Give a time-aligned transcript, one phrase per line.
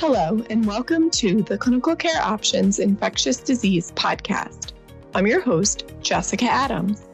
[0.00, 4.72] Hello, and welcome to the Clinical Care Options Infectious Disease Podcast.
[5.14, 7.06] I'm your host, Jessica Adams.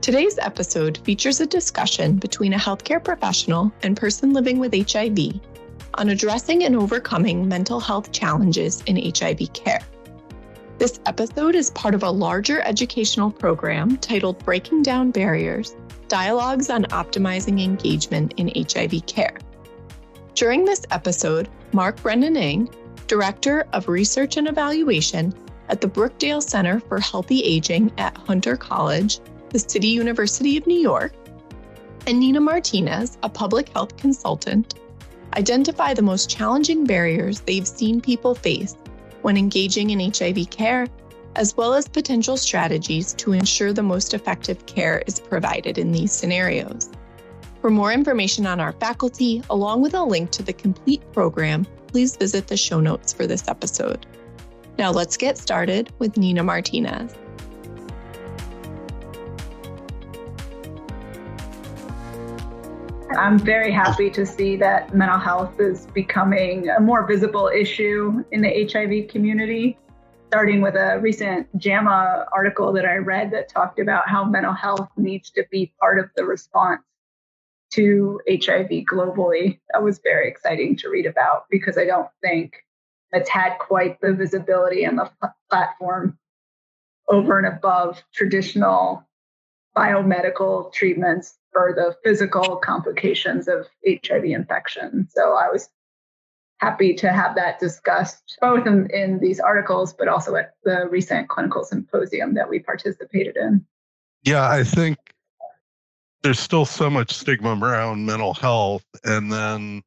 [0.00, 5.38] Today's episode features a discussion between a healthcare professional and person living with HIV
[5.94, 9.82] on addressing and overcoming mental health challenges in HIV care.
[10.78, 15.76] This episode is part of a larger educational program titled Breaking Down Barriers
[16.08, 19.38] Dialogues on Optimizing Engagement in HIV Care.
[20.34, 22.70] During this episode, Mark Brennan-Ing,
[23.06, 25.34] Director of Research and Evaluation
[25.68, 30.80] at the Brookdale Center for Healthy Aging at Hunter College, the City University of New
[30.80, 31.12] York,
[32.06, 34.74] and Nina Martinez, a public health consultant,
[35.36, 38.74] identify the most challenging barriers they've seen people face
[39.20, 40.86] when engaging in HIV care,
[41.36, 46.12] as well as potential strategies to ensure the most effective care is provided in these
[46.12, 46.90] scenarios.
[47.62, 52.16] For more information on our faculty, along with a link to the complete program, please
[52.16, 54.04] visit the show notes for this episode.
[54.78, 57.14] Now let's get started with Nina Martinez.
[63.16, 68.42] I'm very happy to see that mental health is becoming a more visible issue in
[68.42, 69.78] the HIV community,
[70.26, 74.88] starting with a recent JAMA article that I read that talked about how mental health
[74.96, 76.82] needs to be part of the response
[77.72, 79.58] to HIV globally.
[79.72, 82.64] That was very exciting to read about because I don't think
[83.12, 85.10] it's had quite the visibility and the
[85.50, 86.18] platform
[87.08, 89.06] over and above traditional
[89.76, 95.08] biomedical treatments for the physical complications of HIV infection.
[95.10, 95.68] So I was
[96.58, 101.28] happy to have that discussed both in, in these articles, but also at the recent
[101.28, 103.66] clinical symposium that we participated in.
[104.24, 104.98] Yeah, I think
[106.22, 108.84] there's still so much stigma around mental health.
[109.04, 109.82] And then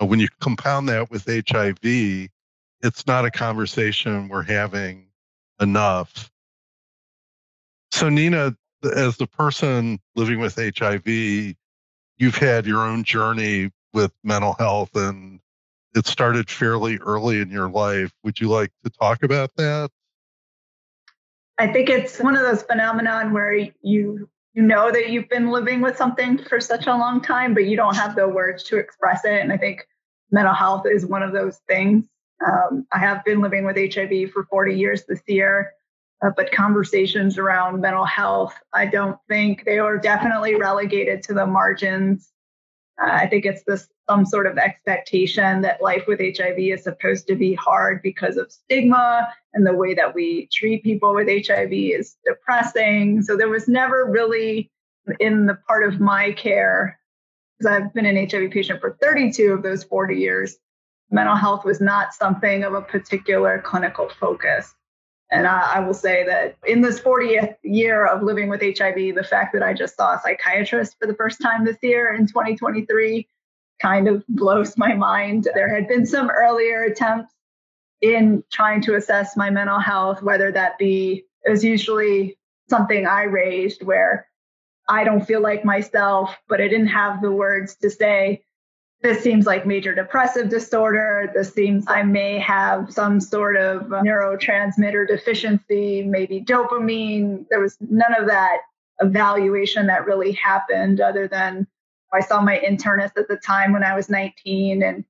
[0.00, 2.30] uh, when you compound that with HIV,
[2.82, 5.08] it's not a conversation we're having
[5.60, 6.30] enough.
[7.92, 8.56] So, Nina,
[8.94, 15.40] as the person living with HIV, you've had your own journey with mental health and
[15.94, 18.12] it started fairly early in your life.
[18.22, 19.90] Would you like to talk about that?
[21.58, 25.80] I think it's one of those phenomenon where you you know that you've been living
[25.80, 29.24] with something for such a long time, but you don't have the words to express
[29.24, 29.40] it.
[29.40, 29.86] And I think
[30.30, 32.06] mental health is one of those things.
[32.44, 35.72] Um, I have been living with HIV for 40 years this year,
[36.24, 41.46] uh, but conversations around mental health, I don't think they are definitely relegated to the
[41.46, 42.32] margins.
[43.02, 47.26] Uh, I think it's this some sort of expectation that life with HIV is supposed
[47.28, 51.72] to be hard because of stigma and the way that we treat people with HIV
[51.72, 53.22] is depressing.
[53.22, 54.70] So there was never really
[55.18, 56.98] in the part of my care,
[57.58, 60.56] because I've been an HIV patient for 32 of those 40 years,
[61.10, 64.74] mental health was not something of a particular clinical focus.
[65.30, 69.26] And I, I, will say that in this 40th year of living with HIV, the
[69.28, 73.28] fact that I just saw a psychiatrist for the first time this year in 2023
[73.80, 75.46] kind of blows my mind.
[75.54, 77.32] There had been some earlier attempts
[78.00, 82.36] in trying to assess my mental health, whether that be, it was usually
[82.68, 84.26] something I raised where
[84.88, 88.42] I don't feel like myself, but I didn't have the words to say,
[89.02, 91.30] this seems like major depressive disorder.
[91.34, 97.46] This seems I may have some sort of neurotransmitter deficiency, maybe dopamine.
[97.48, 98.58] There was none of that
[99.00, 101.66] evaluation that really happened other than
[102.12, 105.04] I saw my internist at the time when I was 19 and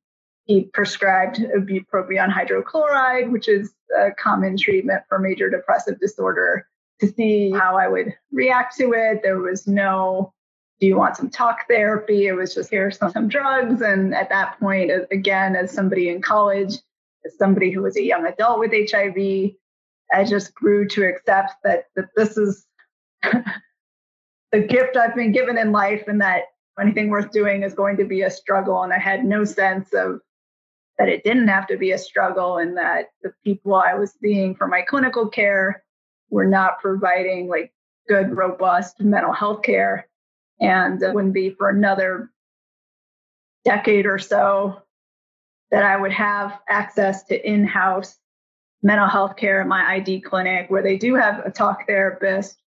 [0.44, 6.66] he prescribed bupropion hydrochloride, which is a common treatment for major depressive disorder,
[7.00, 9.20] to see how I would react to it.
[9.22, 10.32] There was no,
[10.80, 12.26] do you want some talk therapy?
[12.26, 13.82] It was just here's some, some drugs.
[13.82, 16.74] And at that point, again, as somebody in college,
[17.24, 19.52] as somebody who was a young adult with HIV,
[20.12, 22.66] I just grew to accept that, that this is
[23.22, 26.44] the gift I've been given in life and that
[26.80, 28.82] anything worth doing is going to be a struggle.
[28.82, 30.20] And I had no sense of
[30.98, 34.54] that it didn't have to be a struggle and that the people I was seeing
[34.54, 35.84] for my clinical care
[36.30, 37.72] were not providing like
[38.08, 40.06] good, robust mental health care.
[40.60, 42.30] And it wouldn't be for another
[43.64, 44.82] decade or so
[45.70, 48.18] that I would have access to in house
[48.82, 52.60] mental health care at my ID clinic where they do have a talk therapist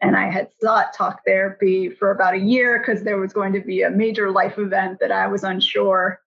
[0.00, 3.60] and I had sought talk therapy for about a year because there was going to
[3.60, 6.20] be a major life event that I was unsure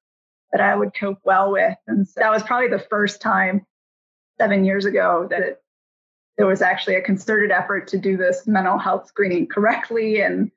[0.51, 1.75] that I would cope well with.
[1.87, 3.65] And so that was probably the first time
[4.39, 5.61] seven years ago that
[6.37, 10.51] there was actually a concerted effort to do this mental health screening correctly and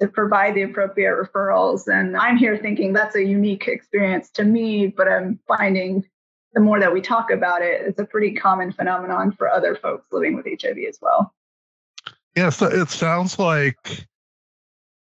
[0.00, 1.86] to provide the appropriate referrals.
[1.86, 6.04] And I'm here thinking that's a unique experience to me, but I'm finding
[6.52, 10.06] the more that we talk about it, it's a pretty common phenomenon for other folks
[10.10, 11.34] living with HIV as well.
[12.34, 14.06] Yeah, so it sounds like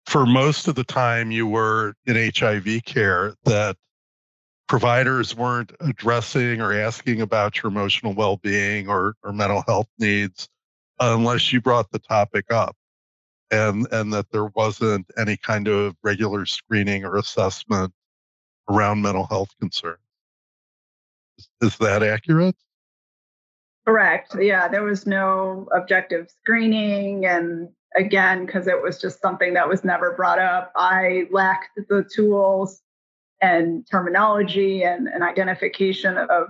[0.06, 3.76] for most of the time you were in HIV care that
[4.69, 10.49] providers weren't addressing or asking about your emotional well-being or, or mental health needs
[11.00, 12.76] unless you brought the topic up
[13.52, 17.93] and and that there wasn't any kind of regular screening or assessment
[18.69, 19.99] around mental health concerns.
[21.38, 22.56] Is, is that accurate?
[23.87, 24.34] Correct.
[24.40, 29.84] Yeah there was no objective screening and again because it was just something that was
[29.84, 32.81] never brought up i lacked the tools
[33.43, 36.48] and terminology and, and identification of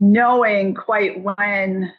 [0.00, 1.92] knowing quite when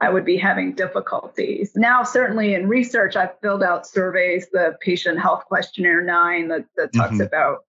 [0.00, 1.72] I would be having difficulties.
[1.74, 6.92] Now, certainly in research, I've filled out surveys, the patient health questionnaire nine that, that
[6.92, 7.22] talks mm-hmm.
[7.22, 7.64] about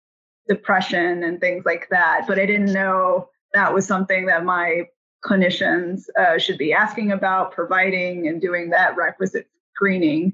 [0.48, 2.26] depression and things like that.
[2.28, 4.84] But I didn't know that was something that my
[5.26, 10.34] clinicians uh, should be asking about, providing and doing that requisite screening.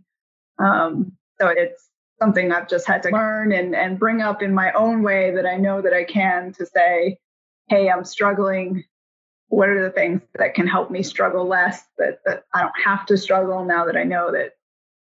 [0.59, 1.89] Um, so it's
[2.19, 5.45] something I've just had to learn and, and bring up in my own way that
[5.45, 7.19] I know that I can to say,
[7.67, 8.83] hey, I'm struggling.
[9.55, 13.05] What are the things that can help me struggle less, that, that I don't have
[13.05, 14.57] to struggle now that I know that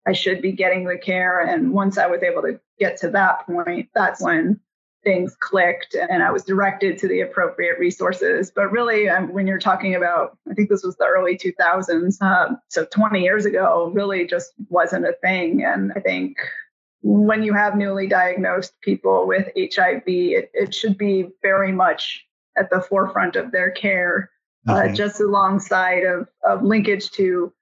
[0.05, 1.39] I should be getting the care?
[1.39, 4.59] And once I was able to get to that point, that's when
[5.03, 8.51] things clicked and I was directed to the appropriate resources.
[8.53, 12.59] But really, um, when you're talking about, I think this was the early 2000s, um,
[12.67, 15.63] so 20 years ago, really just wasn't a thing.
[15.63, 16.37] And I think
[17.01, 22.69] when you have newly diagnosed people with HIV, it, it should be very much at
[22.69, 24.29] the forefront of their care,
[24.67, 24.91] uh, mm-hmm.
[24.91, 27.53] uh, just alongside of, of linkage to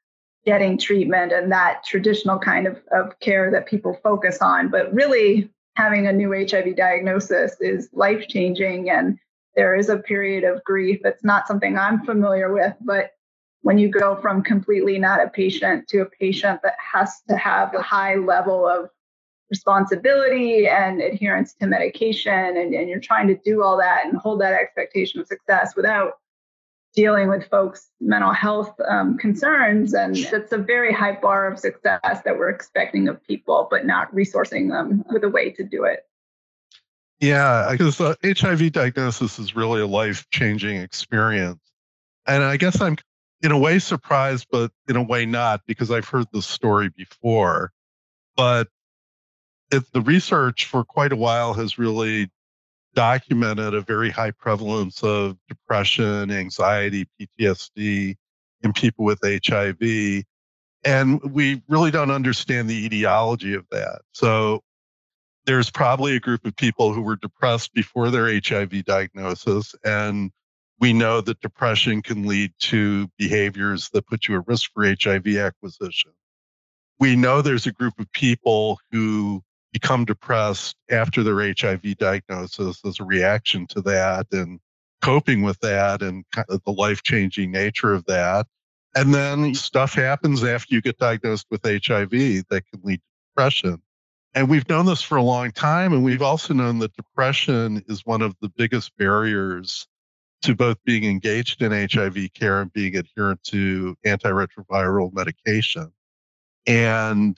[0.46, 4.70] getting treatment and that traditional kind of, of care that people focus on.
[4.70, 8.90] But really, having a new HIV diagnosis is life changing.
[8.90, 9.18] And
[9.56, 11.02] there is a period of grief.
[11.04, 13.12] It's not something I'm familiar with, but
[13.62, 17.74] when you go from completely not a patient to a patient that has to have
[17.74, 18.90] a high level of
[19.50, 24.42] responsibility and adherence to medication and, and you're trying to do all that and hold
[24.42, 26.14] that expectation of success without
[26.96, 29.94] dealing with folks mental health um, concerns.
[29.94, 34.14] And it's a very high bar of success that we're expecting of people but not
[34.16, 36.08] resourcing them with a way to do it.
[37.20, 41.60] Yeah because uh, hiv diagnosis is really a life-changing experience.
[42.28, 42.98] And i guess i'm
[43.42, 47.72] in a way surprised but in a way not because i've heard the story before.
[48.36, 48.68] But
[49.72, 52.30] it, the research for quite a while has really
[52.94, 58.16] documented a very high prevalence of depression, anxiety, PTSD
[58.64, 60.24] in people with HIV.
[60.84, 64.02] And we really don't understand the etiology of that.
[64.14, 64.62] So
[65.46, 69.76] there's probably a group of people who were depressed before their HIV diagnosis.
[69.84, 70.32] And
[70.80, 75.28] we know that depression can lead to behaviors that put you at risk for HIV
[75.38, 76.12] acquisition.
[77.00, 79.44] We know there's a group of people who
[79.76, 84.58] become depressed after their HIV diagnosis as a reaction to that and
[85.02, 88.48] coping with that and uh, the life changing nature of that.
[88.96, 93.82] And then stuff happens after you get diagnosed with HIV that can lead to depression.
[94.34, 95.92] And we've known this for a long time.
[95.92, 99.88] And we've also known that depression is one of the biggest barriers
[100.44, 105.92] to both being engaged in HIV care and being adherent to antiretroviral medication.
[106.66, 107.38] And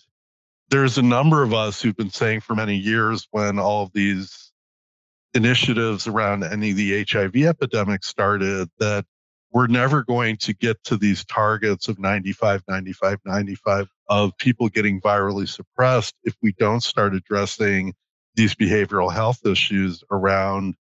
[0.70, 4.52] there's a number of us who've been saying for many years when all of these
[5.34, 9.06] initiatives around ending the HIV epidemic started that
[9.52, 15.00] we're never going to get to these targets of 95, 95, 95 of people getting
[15.00, 17.94] virally suppressed if we don't start addressing
[18.36, 20.76] these behavioral health issues around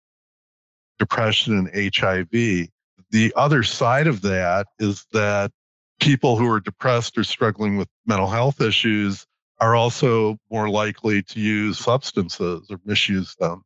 [0.98, 2.68] depression and HIV.
[3.10, 5.52] The other side of that is that
[6.00, 9.26] people who are depressed or struggling with mental health issues
[9.58, 13.62] are also more likely to use substances or misuse them.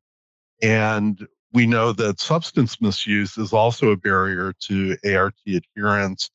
[0.62, 6.30] And we know that substance misuse is also a barrier to ART adherence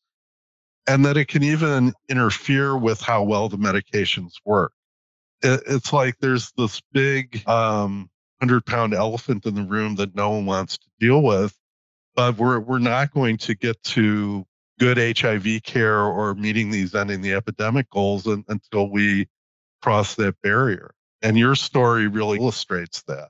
[0.88, 4.74] and that it can even interfere with how well the medications work.
[5.42, 8.10] it's like there's this big um,
[8.40, 11.56] 100 pound elephant in the room that no one wants to deal with,
[12.16, 14.46] but we're, we're not going to get to
[14.80, 19.28] good HIV care or meeting these ending the epidemic goals until we
[19.86, 20.90] cross that barrier.
[21.22, 23.30] And your story really illustrates that.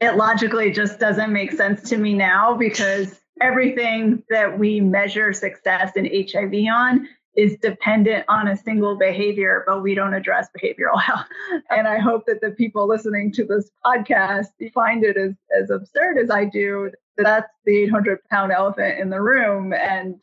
[0.00, 5.92] It logically just doesn't make sense to me now because everything that we measure success
[5.94, 11.26] in HIV on is dependent on a single behavior, but we don't address behavioral health.
[11.70, 16.18] And I hope that the people listening to this podcast find it as, as absurd
[16.18, 16.90] as I do.
[17.16, 19.72] That's the 800 pound elephant in the room.
[19.72, 20.16] And,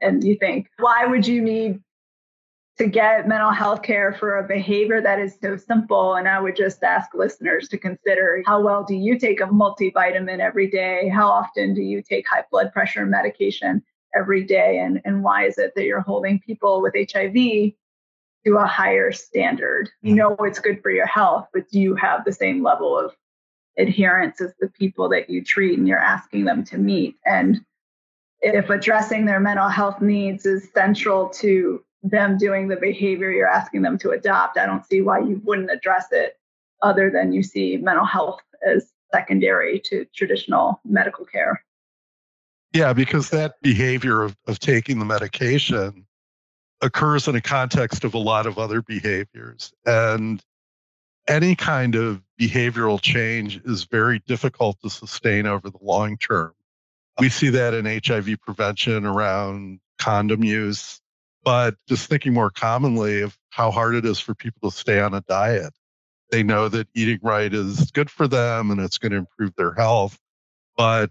[0.00, 1.82] and you think, why would you need
[2.78, 6.14] to get mental health care for a behavior that is so simple?
[6.14, 10.40] And I would just ask listeners to consider how well do you take a multivitamin
[10.40, 11.08] every day?
[11.08, 13.82] How often do you take high blood pressure medication?
[14.14, 17.34] every day and, and why is it that you're holding people with hiv
[18.44, 22.24] to a higher standard you know it's good for your health but do you have
[22.24, 23.12] the same level of
[23.78, 27.64] adherence as the people that you treat and you're asking them to meet and
[28.40, 33.82] if addressing their mental health needs is central to them doing the behavior you're asking
[33.82, 36.38] them to adopt i don't see why you wouldn't address it
[36.82, 41.62] other than you see mental health as secondary to traditional medical care
[42.72, 46.06] yeah, because that behavior of, of taking the medication
[46.80, 49.72] occurs in a context of a lot of other behaviors.
[49.84, 50.42] And
[51.28, 56.54] any kind of behavioral change is very difficult to sustain over the long term.
[57.18, 61.01] We see that in HIV prevention around condom use,
[61.44, 65.14] but just thinking more commonly of how hard it is for people to stay on
[65.14, 65.72] a diet.
[66.30, 69.74] They know that eating right is good for them and it's going to improve their
[69.74, 70.18] health,
[70.76, 71.10] but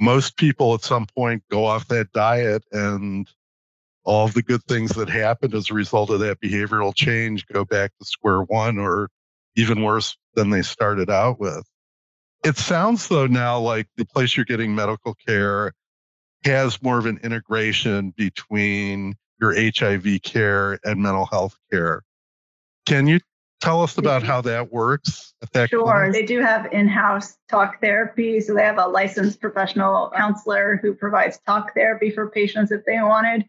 [0.00, 3.28] most people at some point go off that diet and
[4.04, 7.92] all the good things that happened as a result of that behavioral change go back
[7.98, 9.08] to square one or
[9.56, 11.66] even worse than they started out with.
[12.44, 15.72] It sounds though now like the place you're getting medical care
[16.44, 22.02] has more of an integration between your HIV care and mental health care.
[22.86, 23.20] Can you
[23.60, 24.30] Tell us about mm-hmm.
[24.30, 25.34] how that works.
[25.52, 25.82] That sure.
[25.84, 26.12] Clinic.
[26.12, 28.40] They do have in house talk therapy.
[28.40, 33.00] So they have a licensed professional counselor who provides talk therapy for patients if they
[33.00, 33.48] wanted.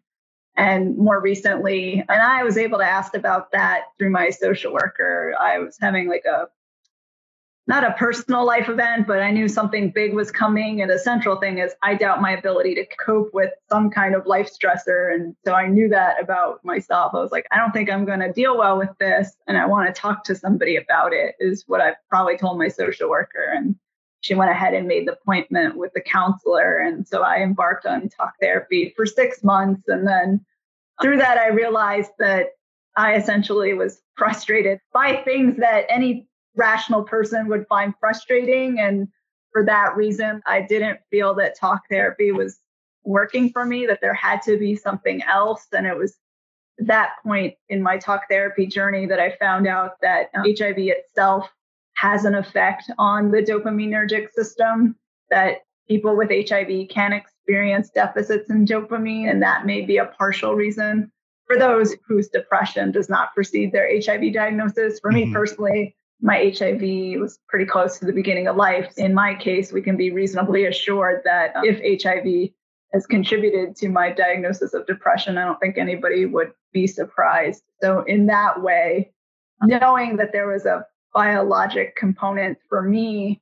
[0.55, 5.35] And more recently, and I was able to ask about that through my social worker.
[5.39, 6.47] I was having like a
[7.67, 10.81] not a personal life event, but I knew something big was coming.
[10.81, 14.25] And the central thing is, I doubt my ability to cope with some kind of
[14.25, 15.13] life stressor.
[15.13, 17.13] And so I knew that about myself.
[17.13, 19.35] I was like, I don't think I'm going to deal well with this.
[19.47, 22.69] And I want to talk to somebody about it, is what I probably told my
[22.69, 23.51] social worker.
[23.53, 23.75] And
[24.21, 26.77] she went ahead and made the appointment with the counselor.
[26.77, 29.83] And so I embarked on talk therapy for six months.
[29.89, 30.45] And then
[31.01, 32.51] through that, I realized that
[32.95, 38.79] I essentially was frustrated by things that any rational person would find frustrating.
[38.79, 39.07] And
[39.51, 42.59] for that reason, I didn't feel that talk therapy was
[43.03, 45.67] working for me, that there had to be something else.
[45.71, 46.17] And it was
[46.79, 51.49] that point in my talk therapy journey that I found out that um, HIV itself
[51.95, 54.95] has an effect on the dopaminergic system,
[55.31, 60.53] that people with HIV can experience deficits in dopamine, and that may be a partial
[60.53, 61.11] reason.
[61.47, 65.29] For those whose depression does not precede their HIV diagnosis, for mm-hmm.
[65.29, 68.91] me personally, my HIV was pretty close to the beginning of life.
[68.97, 72.49] In my case, we can be reasonably assured that if HIV
[72.93, 77.63] has contributed to my diagnosis of depression, I don't think anybody would be surprised.
[77.81, 79.11] So, in that way,
[79.61, 83.41] knowing that there was a biologic component for me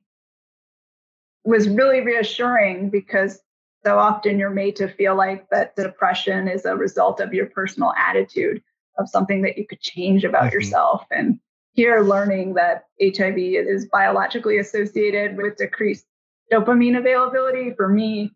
[1.44, 3.40] was really reassuring because
[3.84, 7.92] so often you're made to feel like that depression is a result of your personal
[7.96, 8.62] attitude
[8.98, 10.54] of something that you could change about mm-hmm.
[10.54, 11.38] yourself and
[11.76, 16.06] here learning that HIV is biologically associated with decreased
[16.50, 18.32] dopamine availability for me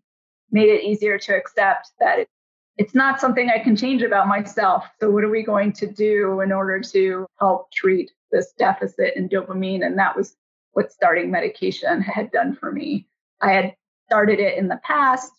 [0.52, 2.28] made it easier to accept that it,
[2.76, 4.84] it's not something I can change about myself.
[5.00, 9.28] So, what are we going to do in order to help treat this deficit in
[9.28, 9.84] dopamine?
[9.84, 10.36] And that was
[10.72, 13.06] what starting medication had done for me.
[13.40, 13.74] I had
[14.06, 15.32] started it in the past.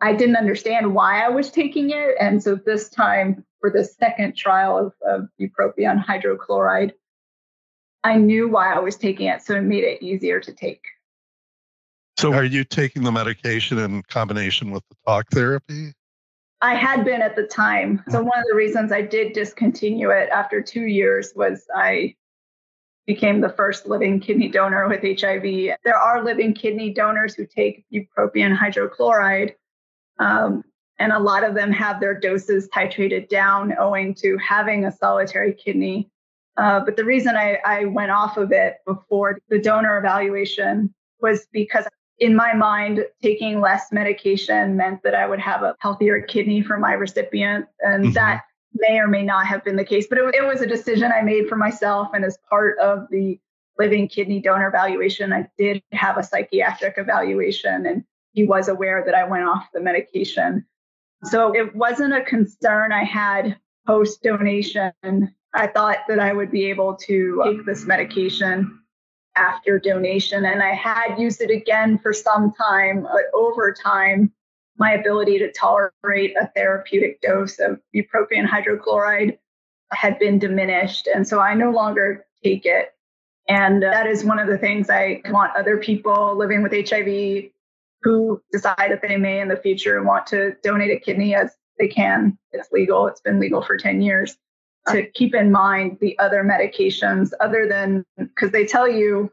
[0.00, 2.16] I didn't understand why I was taking it.
[2.18, 6.92] And so, this time for the second trial of, of bupropion hydrochloride,
[8.04, 10.84] I knew why I was taking it, so it made it easier to take.
[12.18, 15.94] So, are you taking the medication in combination with the talk therapy?
[16.60, 18.02] I had been at the time.
[18.08, 22.14] So, one of the reasons I did discontinue it after two years was I
[23.06, 25.42] became the first living kidney donor with HIV.
[25.84, 29.54] There are living kidney donors who take bupropion hydrochloride,
[30.18, 30.62] um,
[30.98, 35.52] and a lot of them have their doses titrated down owing to having a solitary
[35.54, 36.10] kidney.
[36.56, 41.46] Uh, but the reason I, I went off of it before the donor evaluation was
[41.52, 41.86] because
[42.18, 46.78] in my mind, taking less medication meant that I would have a healthier kidney for
[46.78, 47.66] my recipient.
[47.80, 48.12] And mm-hmm.
[48.12, 48.44] that
[48.74, 51.22] may or may not have been the case, but it, it was a decision I
[51.22, 52.10] made for myself.
[52.14, 53.40] And as part of the
[53.78, 59.14] living kidney donor evaluation, I did have a psychiatric evaluation, and he was aware that
[59.14, 60.64] I went off the medication.
[61.24, 63.56] So it wasn't a concern I had
[63.86, 64.92] post donation.
[65.54, 68.80] I thought that I would be able to take this medication
[69.36, 70.44] after donation.
[70.44, 74.32] And I had used it again for some time, but over time,
[74.78, 79.38] my ability to tolerate a therapeutic dose of bupropion hydrochloride
[79.92, 81.06] had been diminished.
[81.06, 82.94] And so I no longer take it.
[83.48, 87.50] And uh, that is one of the things I want other people living with HIV
[88.02, 91.88] who decide that they may in the future want to donate a kidney as they
[91.88, 92.38] can.
[92.52, 94.36] It's legal, it's been legal for 10 years.
[94.88, 99.30] To keep in mind the other medications, other than because they tell you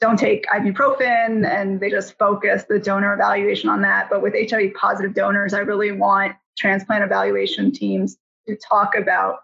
[0.00, 4.08] don't take ibuprofen and they just focus the donor evaluation on that.
[4.08, 8.16] But with HIV positive donors, I really want transplant evaluation teams
[8.48, 9.40] to talk about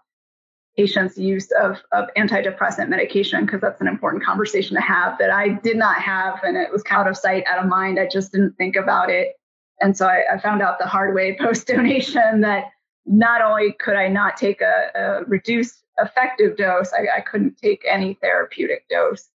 [0.75, 5.49] patients' use of, of antidepressant medication because that's an important conversation to have that I
[5.49, 7.99] did not have and it was out of sight, out of mind.
[7.99, 9.35] I just didn't think about it.
[9.79, 12.65] And so I, I found out the hard way post donation that
[13.07, 17.83] not only could I not take a, a reduced effective dose, I, I couldn't take
[17.89, 19.29] any therapeutic dose.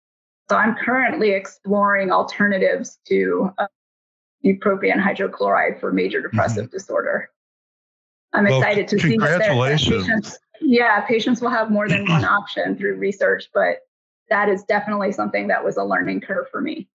[0.49, 3.67] So I'm currently exploring alternatives to uh,
[4.43, 6.75] bupropion hydrochloride for major depressive mm-hmm.
[6.75, 7.29] disorder.
[8.33, 12.75] I'm well, excited to see that patients, yeah, patients will have more than one option
[12.75, 13.77] through research, but
[14.29, 16.87] that is definitely something that was a learning curve for me.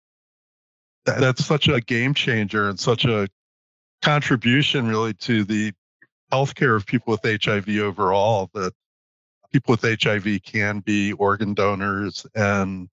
[1.05, 3.27] That's such a game changer and such a
[4.01, 5.73] contribution really to the
[6.33, 8.73] healthcare of people with HIV overall that
[9.51, 12.89] people with HIV can be organ donors and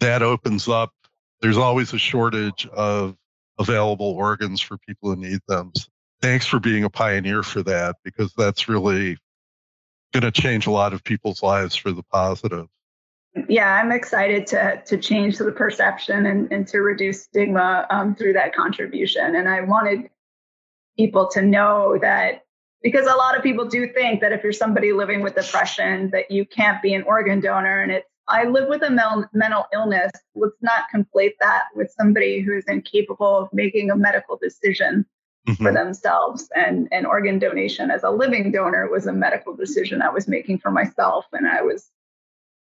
[0.00, 0.92] that opens up
[1.40, 3.16] there's always a shortage of
[3.58, 5.72] available organs for people who need them.
[5.76, 5.88] So
[6.20, 9.18] thanks for being a pioneer for that because that's really
[10.12, 12.66] going to change a lot of people's lives for the positive.
[13.48, 18.32] Yeah, I'm excited to to change the perception and, and to reduce stigma um, through
[18.32, 19.36] that contribution.
[19.36, 20.10] And I wanted
[20.96, 22.46] people to know that
[22.82, 26.30] because a lot of people do think that if you're somebody living with depression, that
[26.30, 30.12] you can't be an organ donor, and it's I live with a mental illness.
[30.34, 35.06] Let's not conflate that with somebody who's incapable of making a medical decision
[35.48, 35.62] mm-hmm.
[35.62, 36.48] for themselves.
[36.54, 40.58] And, and organ donation as a living donor was a medical decision I was making
[40.58, 41.24] for myself.
[41.32, 41.90] And I was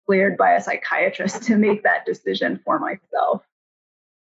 [0.07, 3.43] cleared by a psychiatrist to make that decision for myself.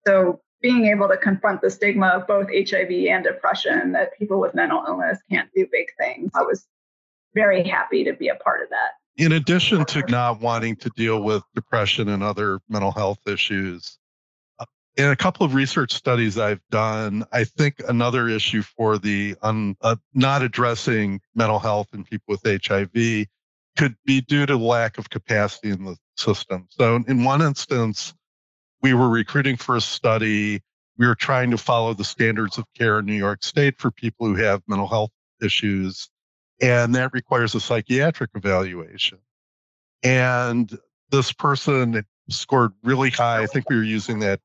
[0.05, 4.53] So being able to confront the stigma of both HIV and depression that people with
[4.53, 6.65] mental illness can't do big things, I was
[7.33, 11.21] very happy to be a part of that in addition to not wanting to deal
[11.21, 13.97] with depression and other mental health issues,
[14.59, 14.65] uh,
[14.97, 19.95] in a couple of research studies I've done, I think another issue for the uh,
[20.13, 23.27] not addressing mental health in people with HIV
[23.77, 26.67] could be due to lack of capacity in the system.
[26.69, 28.13] So, in one instance,
[28.81, 30.61] we were recruiting for a study.
[30.97, 34.27] We were trying to follow the standards of care in New York State for people
[34.27, 36.09] who have mental health issues
[36.61, 39.17] and that requires a psychiatric evaluation.
[40.03, 40.71] And
[41.09, 43.41] this person scored really high.
[43.41, 44.39] I think we were using that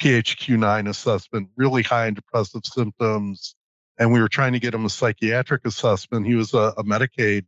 [0.00, 3.56] PHQ9 assessment, really high in depressive symptoms.
[3.98, 6.26] And we were trying to get him a psychiatric assessment.
[6.26, 7.44] He was a, a Medicaid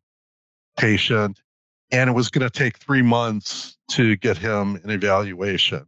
[0.76, 1.40] patient,
[1.90, 5.86] and it was going to take three months to get him an evaluation.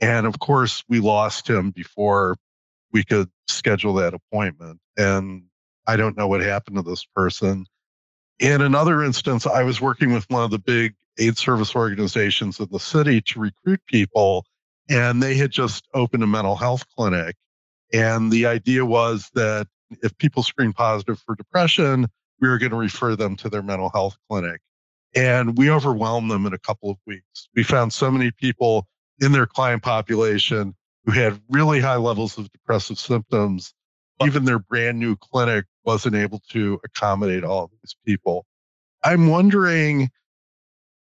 [0.00, 2.36] And of course, we lost him before
[2.92, 4.80] we could schedule that appointment.
[4.96, 5.44] And
[5.86, 7.66] I don't know what happened to this person.
[8.38, 12.68] In another instance, I was working with one of the big AIDS service organizations in
[12.70, 14.44] the city to recruit people,
[14.88, 17.34] and they had just opened a mental health clinic.
[17.92, 19.66] And the idea was that
[20.02, 22.06] if people screen positive for depression,
[22.40, 24.60] we were going to refer them to their mental health clinic.
[25.16, 27.48] And we overwhelmed them in a couple of weeks.
[27.56, 28.86] We found so many people
[29.20, 33.74] in their client population who had really high levels of depressive symptoms.
[34.24, 38.44] Even their brand new clinic wasn't able to accommodate all these people.
[39.04, 40.10] I'm wondering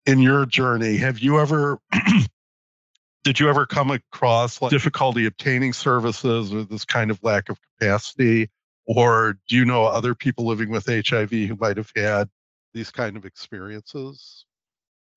[0.07, 1.79] in your journey, have you ever
[3.25, 7.59] did you ever come across like difficulty obtaining services or this kind of lack of
[7.79, 8.51] capacity?
[8.87, 12.29] Or do you know other people living with HIV who might have had
[12.75, 14.45] these kind of experiences?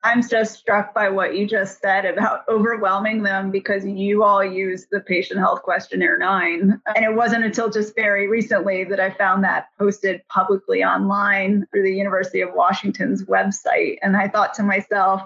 [0.06, 4.86] I'm just struck by what you just said about overwhelming them because you all use
[4.91, 6.80] the patient health questionnaire nine.
[6.96, 11.82] And it wasn't until just very recently that I found that posted publicly online through
[11.82, 13.98] the University of Washington's website.
[14.04, 15.24] And I thought to myself,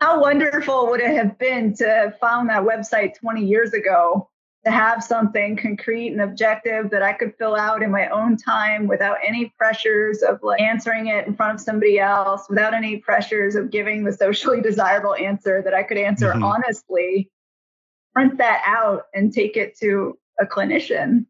[0.00, 4.28] how wonderful would it have been to have found that website 20 years ago
[4.64, 8.86] to have something concrete and objective that I could fill out in my own time
[8.86, 13.54] without any pressures of like answering it in front of somebody else, without any pressures
[13.54, 16.44] of giving the socially desirable answer that I could answer mm-hmm.
[16.44, 17.30] honestly,
[18.14, 21.24] print that out and take it to a clinician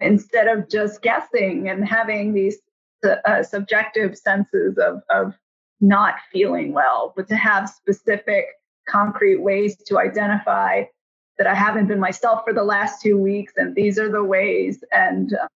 [0.00, 2.58] instead of just guessing and having these
[3.04, 5.34] uh, subjective senses of, of
[5.80, 8.46] not feeling well, but to have specific,
[8.88, 10.84] concrete ways to identify
[11.38, 14.82] that I haven't been myself for the last two weeks, and these are the ways.
[14.92, 15.48] And uh,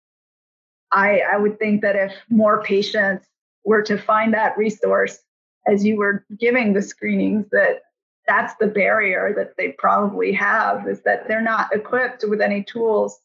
[0.91, 3.25] I, I would think that if more patients
[3.63, 5.19] were to find that resource
[5.67, 7.83] as you were giving the screenings, that
[8.27, 13.19] that's the barrier that they probably have is that they're not equipped with any tools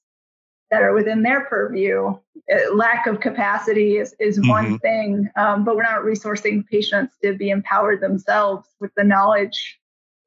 [0.71, 2.17] that are within their purview.
[2.53, 4.49] Uh, lack of capacity is, is mm-hmm.
[4.49, 9.79] one thing, um, but we're not resourcing patients to be empowered themselves with the knowledge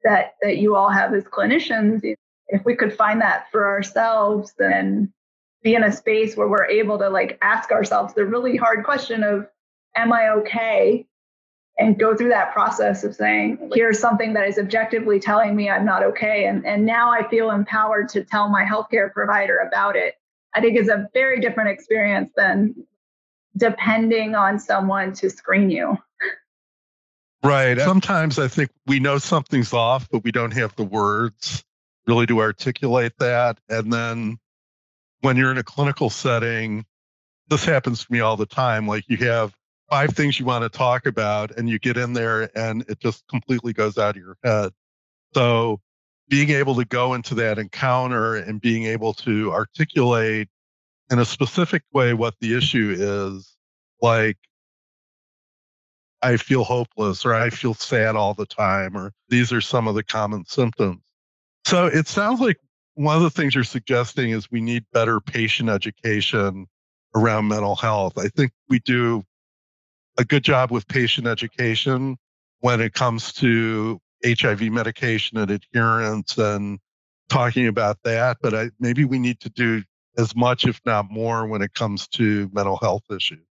[0.04, 2.02] that that you all have as clinicians.
[2.48, 5.12] If we could find that for ourselves, then
[5.62, 9.22] be in a space where we're able to like ask ourselves the really hard question
[9.22, 9.46] of,
[9.96, 11.06] "Am I okay?"
[11.78, 15.84] and go through that process of saying, here's something that is objectively telling me I'm
[15.84, 16.46] not okay.
[16.46, 20.14] And, and now I feel empowered to tell my healthcare provider about it.
[20.54, 22.74] I think is a very different experience than
[23.56, 25.96] depending on someone to screen you.
[27.42, 27.78] Right.
[27.78, 31.64] Sometimes I think we know something's off, but we don't have the words
[32.06, 33.58] really to articulate that.
[33.68, 34.38] And then
[35.20, 36.84] when you're in a clinical setting,
[37.48, 38.86] this happens to me all the time.
[38.88, 39.54] Like you have
[39.90, 43.26] five things you want to talk about and you get in there and it just
[43.28, 44.72] completely goes out of your head.
[45.34, 45.80] So
[46.28, 50.48] being able to go into that encounter and being able to articulate
[51.10, 53.56] in a specific way what the issue is,
[54.02, 54.36] like,
[56.22, 59.94] I feel hopeless or I feel sad all the time, or these are some of
[59.94, 61.00] the common symptoms.
[61.64, 62.58] So it sounds like
[62.94, 66.66] one of the things you're suggesting is we need better patient education
[67.14, 68.18] around mental health.
[68.18, 69.24] I think we do
[70.18, 72.16] a good job with patient education
[72.60, 76.80] when it comes to HIV medication and adherence and
[77.28, 78.38] talking about that.
[78.42, 79.84] But I, maybe we need to do
[80.16, 83.47] as much, if not more, when it comes to mental health issues.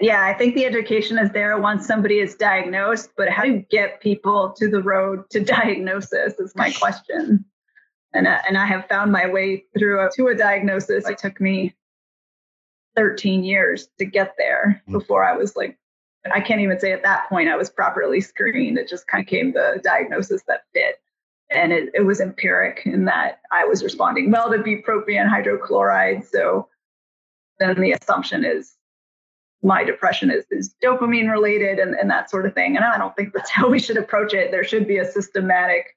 [0.00, 3.66] Yeah, I think the education is there once somebody is diagnosed, but how do you
[3.70, 7.44] get people to the road to diagnosis is my question.
[8.12, 11.08] And, uh, and I have found my way through a, to a diagnosis.
[11.08, 11.74] It took me
[12.96, 14.92] 13 years to get there mm.
[14.92, 15.76] before I was like
[16.32, 18.78] I can't even say at that point I was properly screened.
[18.78, 20.96] It just kind of came the diagnosis that fit.
[21.50, 26.24] And it, it was empiric in that I was responding well to bupropion hydrochloride.
[26.30, 26.68] So
[27.58, 28.76] then the assumption is
[29.62, 32.76] my depression is, is dopamine related and, and that sort of thing.
[32.76, 34.50] And I don't think that's how we should approach it.
[34.50, 35.96] There should be a systematic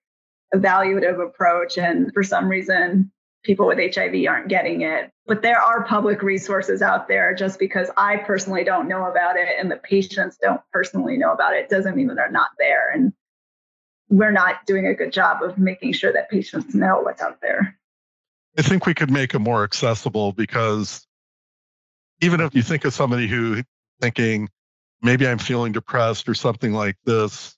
[0.53, 1.77] evaluative approach.
[1.77, 3.11] And for some reason,
[3.43, 5.11] people with HIV aren't getting it.
[5.25, 9.47] But there are public resources out there just because I personally don't know about it
[9.59, 12.91] and the patients don't personally know about it doesn't mean that they're not there.
[12.91, 13.13] And
[14.09, 17.77] we're not doing a good job of making sure that patients know what's out there.
[18.57, 21.07] I think we could make it more accessible because
[22.21, 23.63] even if you think of somebody who
[24.01, 24.49] thinking
[25.01, 27.55] maybe I'm feeling depressed or something like this,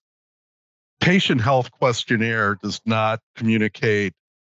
[1.00, 4.14] patient health questionnaire does not communicate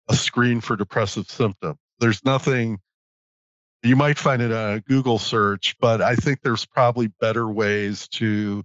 [0.09, 1.77] a screen for depressive symptoms.
[1.99, 2.79] There's nothing
[3.83, 8.63] you might find it a Google search, but I think there's probably better ways to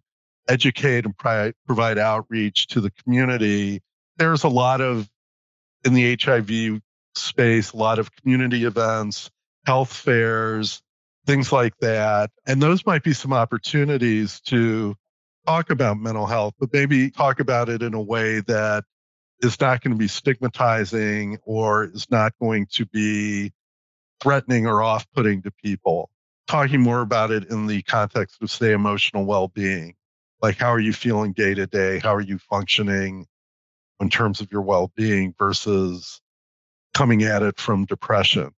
[0.49, 3.81] educate and pri- provide outreach to the community.
[4.18, 5.09] There's a lot of
[5.85, 6.83] in the HIV
[7.14, 9.31] space, a lot of community events,
[9.64, 10.83] health fairs,
[11.27, 12.31] things like that.
[12.47, 14.97] And those might be some opportunities to
[15.47, 18.85] talk about mental health, but maybe talk about it in a way that
[19.43, 23.53] is not going to be stigmatizing or is not going to be
[24.21, 26.11] threatening or off putting to people.
[26.47, 29.95] Talking more about it in the context of, say, emotional well being.
[30.41, 31.99] Like, how are you feeling day to day?
[31.99, 33.27] How are you functioning
[34.01, 36.21] in terms of your well being versus
[36.95, 38.53] coming at it from depression?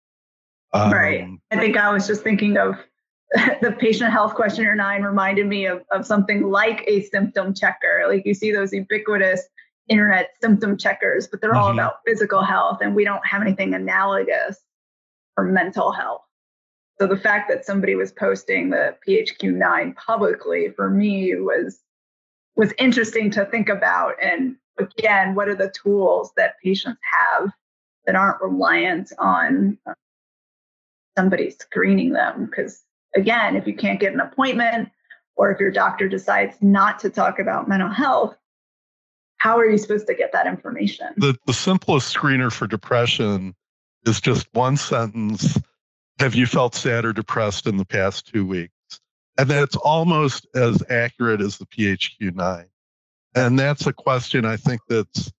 [0.73, 1.29] Um, right.
[1.51, 2.77] I think I was just thinking of
[3.61, 8.05] the patient health questionnaire nine reminded me of, of something like a symptom checker.
[8.09, 9.43] Like you see those ubiquitous
[9.89, 11.61] internet symptom checkers, but they're mm-hmm.
[11.61, 14.59] all about physical health, and we don't have anything analogous
[15.35, 16.23] for mental health.
[16.99, 21.81] So the fact that somebody was posting the PHQ9 publicly for me was
[22.57, 24.15] was interesting to think about.
[24.23, 27.51] And again, what are the tools that patients have
[28.07, 29.77] that aren't reliant on
[31.17, 32.47] somebody screening them?
[32.47, 34.91] Because again, if you can't get an appointment
[35.37, 38.37] or if your doctor decides not to talk about mental health,
[39.39, 41.09] how are you supposed to get that information?
[41.17, 43.55] The, the simplest screener for depression
[44.05, 45.59] is just one sentence
[46.19, 48.73] Have you felt sad or depressed in the past two weeks?
[49.37, 52.65] And that's almost as accurate as the PHQ9.
[53.35, 55.31] And that's a question I think that's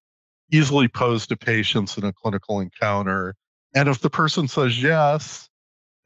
[0.51, 3.35] easily posed to patients in a clinical encounter.
[3.73, 5.49] And if the person says yes,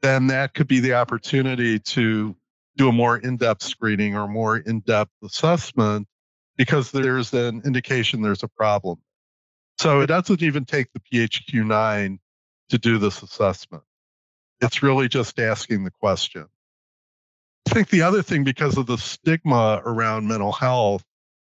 [0.02, 2.36] then that could be the opportunity to
[2.76, 6.06] do a more in-depth screening or more in-depth assessment
[6.56, 8.98] because there's an indication there's a problem.
[9.78, 12.18] So it doesn't even take the PHQ-9
[12.70, 13.82] to do this assessment.
[14.60, 16.46] It's really just asking the question.
[17.68, 21.04] I think the other thing, because of the stigma around mental health,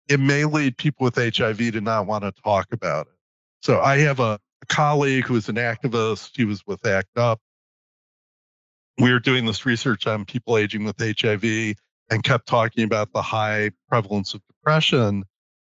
[0.07, 3.13] it may lead people with HIV to not want to talk about it.
[3.61, 6.31] So I have a, colleague who is an activist.
[6.35, 7.39] He was with ACT UP.
[8.97, 11.75] We were doing this research on people aging with HIV
[12.09, 15.23] and kept talking about the high prevalence of depression.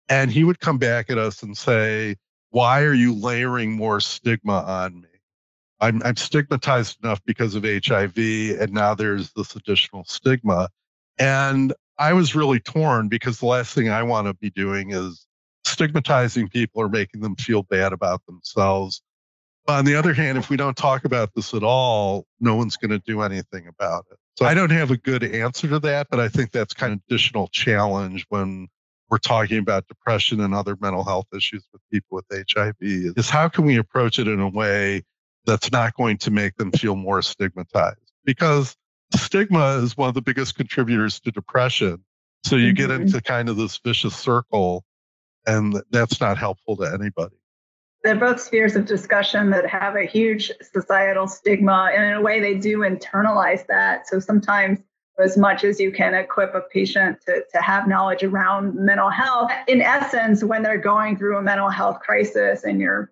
[0.09, 2.17] And he would come back at us and say,
[2.51, 5.09] Why are you layering more stigma on me?
[5.81, 8.17] I'm, I'm stigmatized enough because of HIV,
[8.61, 10.69] and now there's this additional stigma.
[11.19, 15.27] And I was really torn because the last thing I want to be doing is
[15.65, 19.03] stigmatizing people or making them feel bad about themselves.
[19.69, 22.79] But on the other hand, if we don't talk about this at all, no one's
[22.79, 24.17] going to do anything about it.
[24.39, 27.01] So I don't have a good answer to that, but I think that's kind of
[27.07, 28.69] additional challenge when
[29.11, 33.51] we're talking about depression and other mental health issues with people with HIV is how
[33.51, 35.03] can we approach it in a way
[35.45, 38.13] that's not going to make them feel more stigmatized?
[38.25, 38.75] Because
[39.17, 42.03] stigma is one of the biggest contributors to depression.
[42.43, 42.89] So you mm-hmm.
[42.89, 44.83] get into kind of this vicious circle,
[45.47, 47.38] and that's not helpful to anybody.
[48.05, 52.41] They're both spheres of discussion that have a huge societal stigma, and in a way,
[52.41, 54.07] they do internalize that.
[54.07, 54.79] So sometimes,
[55.19, 59.51] as much as you can equip a patient to, to have knowledge around mental health,
[59.67, 63.11] in essence, when they're going through a mental health crisis and you're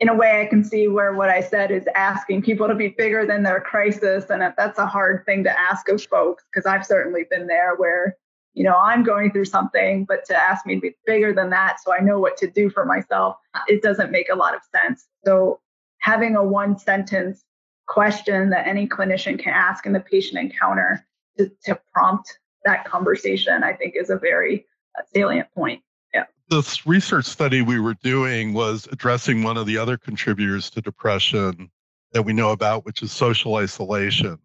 [0.00, 2.88] in a way, I can see where what I said is asking people to be
[2.88, 4.24] bigger than their crisis.
[4.30, 8.16] And that's a hard thing to ask of folks because I've certainly been there where,
[8.54, 11.78] you know, I'm going through something, but to ask me to be bigger than that
[11.82, 13.36] so I know what to do for myself,
[13.68, 15.06] it doesn't make a lot of sense.
[15.24, 15.60] So
[15.98, 17.44] having a one sentence
[17.86, 21.06] question that any clinician can ask in the patient encounter
[21.38, 24.66] to, to prompt that conversation, I think is a very
[24.98, 25.82] uh, salient point
[26.12, 26.24] Yeah.
[26.50, 31.70] this research study we were doing was addressing one of the other contributors to depression
[32.12, 34.38] that we know about, which is social isolation.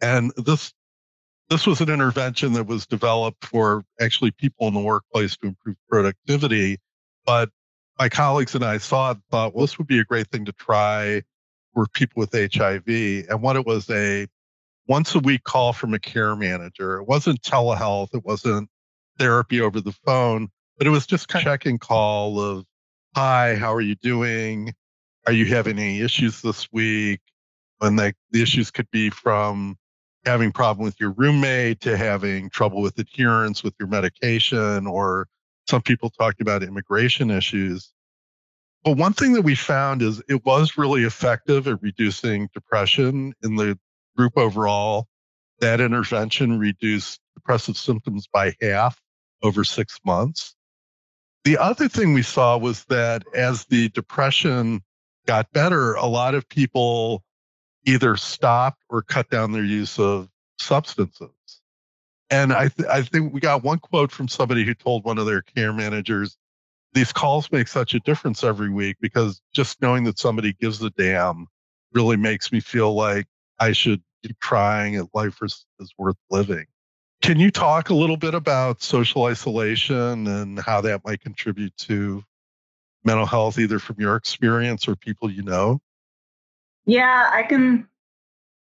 [0.00, 0.72] And this
[1.50, 5.76] this was an intervention that was developed for actually people in the workplace to improve
[5.88, 6.78] productivity.
[7.24, 7.50] But
[7.98, 10.52] my colleagues and I saw it, thought, well, this would be a great thing to
[10.52, 11.22] try
[11.74, 12.86] for people with HIV.
[13.28, 14.26] And what it was a
[14.86, 16.98] once a week call from a care manager.
[16.98, 18.14] It wasn't telehealth.
[18.14, 18.70] It wasn't
[19.18, 22.64] therapy over the phone but it was just kind of checking call of,
[23.14, 24.72] hi, how are you doing?
[25.26, 27.20] Are you having any issues this week?
[27.80, 29.76] And they, the issues could be from
[30.24, 35.28] having problem with your roommate to having trouble with adherence with your medication, or
[35.66, 37.92] some people talked about immigration issues.
[38.84, 43.56] But one thing that we found is it was really effective at reducing depression in
[43.56, 43.78] the
[44.16, 45.08] group overall.
[45.60, 49.00] That intervention reduced depressive symptoms by half
[49.42, 50.54] over six months.
[51.44, 54.82] The other thing we saw was that as the depression
[55.26, 57.22] got better, a lot of people
[57.88, 61.30] either stopped or cut down their use of substances.
[62.30, 65.24] And I, th- I think we got one quote from somebody who told one of
[65.24, 66.36] their care managers,
[66.92, 70.90] these calls make such a difference every week because just knowing that somebody gives a
[70.90, 71.46] damn
[71.94, 73.26] really makes me feel like
[73.58, 76.66] I should keep trying and life is, is worth living.
[77.22, 82.22] Can you talk a little bit about social isolation and how that might contribute to
[83.04, 85.80] mental health, either from your experience or people you know?
[86.88, 87.86] Yeah, I can.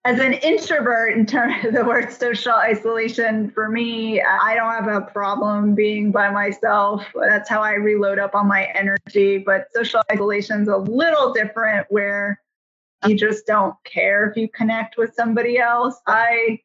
[0.04, 4.88] As an introvert, in terms of the word social isolation, for me, I don't have
[4.88, 7.04] a problem being by myself.
[7.14, 9.38] That's how I reload up on my energy.
[9.38, 12.40] But social isolation is a little different where
[13.06, 16.00] you just don't care if you connect with somebody else.
[16.08, 16.58] I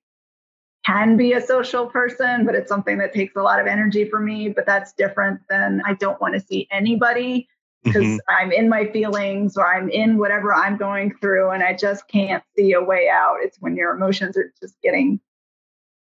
[0.87, 4.19] can be a social person, but it's something that takes a lot of energy for
[4.19, 4.49] me.
[4.49, 7.47] But that's different than I don't want to see anybody
[7.83, 8.17] because mm-hmm.
[8.29, 12.43] I'm in my feelings or I'm in whatever I'm going through and I just can't
[12.55, 13.37] see a way out.
[13.41, 15.19] It's when your emotions are just getting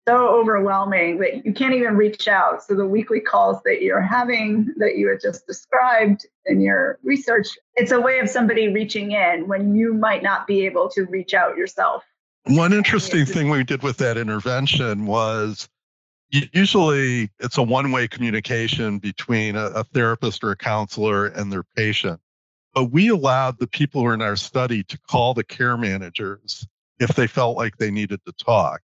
[0.08, 2.62] so overwhelming that you can't even reach out.
[2.62, 7.48] So the weekly calls that you're having that you had just described in your research,
[7.74, 11.34] it's a way of somebody reaching in when you might not be able to reach
[11.34, 12.04] out yourself.
[12.44, 15.68] One interesting thing we did with that intervention was
[16.30, 21.64] usually it's a one way communication between a, a, therapist or a counselor and their
[21.76, 22.20] patient.
[22.74, 26.66] But we allowed the people who were in our study to call the care managers
[26.98, 28.80] if they felt like they needed to talk,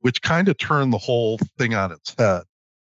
[0.00, 2.42] which kind of turned the whole thing on its head.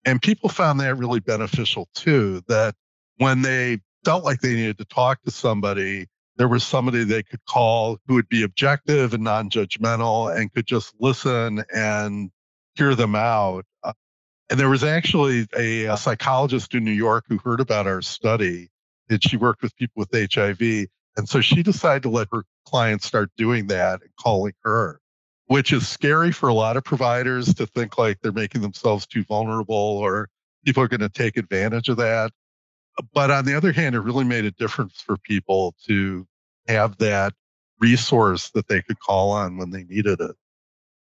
[0.05, 2.75] And people found that really beneficial too, that
[3.17, 7.45] when they felt like they needed to talk to somebody, there was somebody they could
[7.47, 12.31] call who would be objective and non judgmental and could just listen and
[12.75, 13.65] hear them out.
[13.83, 13.93] Uh,
[14.51, 18.69] and there was actually a, a, psychologist in New York who heard about our study
[19.09, 20.87] and she worked with people with HIV.
[21.17, 25.01] And so she decided to let her clients start doing that and calling her,
[25.47, 29.25] which is scary for a lot of providers to think like they're making themselves too
[29.25, 30.29] vulnerable or
[30.65, 32.33] people are going to take advantage of that
[33.13, 36.27] but on the other hand, it really made a difference for people to
[36.69, 37.33] have that
[37.81, 40.37] resource that they could call on when they needed it.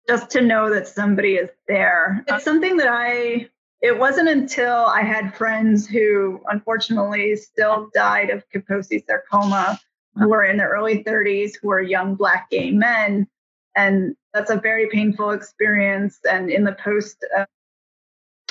[0.08, 2.24] Just to know that somebody is there.
[2.28, 3.48] It's something that I,
[3.82, 9.80] it wasn't until I had friends who unfortunately still died of Kaposi sarcoma,
[10.16, 13.28] who were in their early 30s, who were young Black gay men.
[13.76, 16.20] And that's a very painful experience.
[16.30, 17.46] And in the post uh,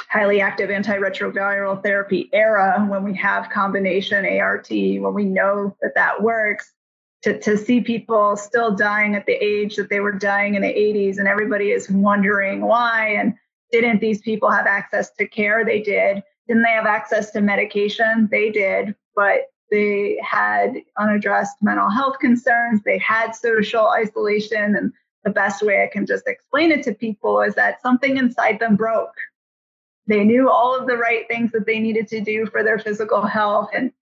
[0.09, 6.21] highly active antiretroviral therapy era when we have combination ART, when we know that that
[6.23, 6.73] works,
[7.23, 10.69] to, to see people still dying at the age that they were dying in the
[10.69, 13.35] 80s and everybody is wondering why and
[13.71, 15.65] didn't these people have access to care?
[15.65, 16.23] They did.
[16.49, 18.29] Didn't they have access to medication?
[18.31, 22.83] They did but they had unaddressed mental health concerns.
[22.83, 24.93] They had social isolation and
[25.25, 28.75] the best way i can just explain it to people is that something inside them
[28.77, 29.15] broke.
[30.07, 33.21] They knew all of the right things that they needed to do for their physical
[33.21, 33.93] health and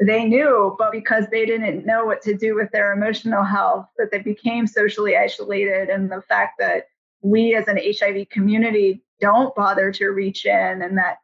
[0.00, 4.10] they knew but because they didn't know what to do with their emotional health that
[4.10, 6.86] they became socially isolated and the fact that
[7.22, 11.18] we as an hiv community don't bother to reach in and that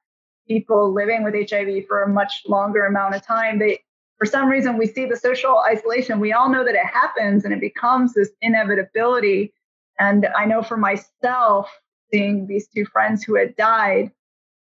[0.47, 3.81] people living with hiv for a much longer amount of time they
[4.21, 6.21] for some reason we see the social isolation.
[6.21, 9.55] We all know that it happens and it becomes this inevitability.
[9.99, 11.71] And i know for myself
[12.13, 14.11] seeing these two friends who had died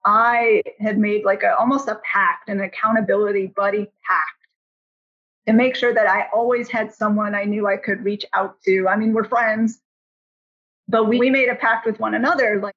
[0.04, 4.42] I had made like a almost a pact, an accountability buddy pact
[5.46, 8.88] to make sure that I always had someone I knew I could reach out to.
[8.88, 9.80] I mean, we're friends,
[10.88, 12.74] but we, we made a pact with one another like,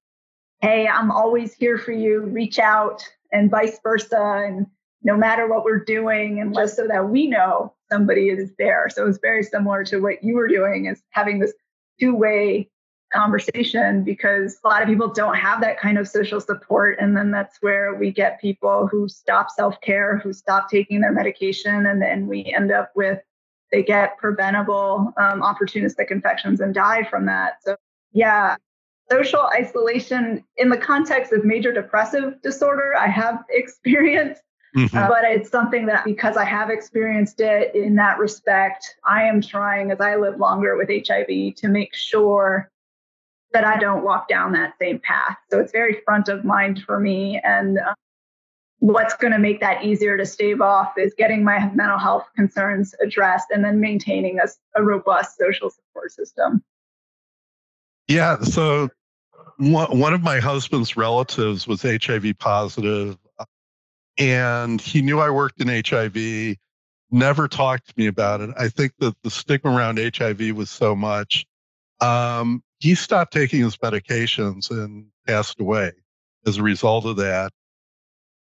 [0.62, 4.44] hey, I'm always here for you, reach out, and vice versa.
[4.48, 4.68] And
[5.04, 8.88] no matter what we're doing, and just so that we know somebody is there.
[8.90, 11.54] So it's very similar to what you were doing, is having this
[12.00, 12.70] two way
[13.16, 16.98] conversation because a lot of people don't have that kind of social support.
[17.00, 21.12] And then that's where we get people who stop self care, who stop taking their
[21.12, 23.20] medication, and then we end up with
[23.72, 27.58] they get preventable um, opportunistic infections and die from that.
[27.64, 27.76] So,
[28.14, 28.56] yeah,
[29.12, 34.42] social isolation in the context of major depressive disorder, I have experienced.
[34.76, 34.98] Mm-hmm.
[34.98, 39.42] Uh, but it's something that because I have experienced it in that respect, I am
[39.42, 42.70] trying as I live longer with HIV to make sure
[43.56, 45.38] that I don't walk down that same path.
[45.50, 47.40] So it's very front of mind for me.
[47.42, 47.94] And uh,
[48.80, 52.94] what's going to make that easier to stave off is getting my mental health concerns
[53.02, 56.62] addressed and then maintaining a, a robust social support system.
[58.10, 58.42] Yeah.
[58.42, 58.90] So
[59.56, 63.18] one, one of my husband's relatives was HIV positive,
[64.18, 66.58] and he knew I worked in HIV,
[67.10, 68.50] never talked to me about it.
[68.60, 71.46] I think that the stigma around HIV was so much.
[72.02, 75.92] Um, he stopped taking his medications and passed away
[76.46, 77.52] as a result of that.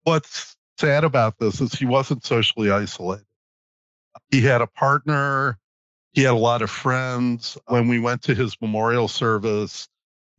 [0.03, 3.23] What's sad about this is he wasn't socially isolated.
[4.29, 5.57] He had a partner.
[6.11, 7.57] He had a lot of friends.
[7.67, 9.87] When we went to his memorial service,